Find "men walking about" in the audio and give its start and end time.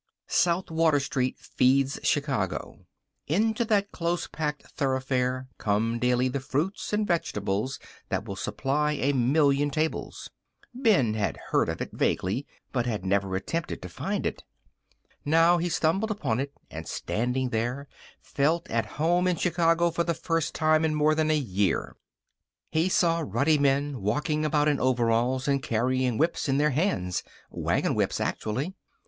23.59-24.67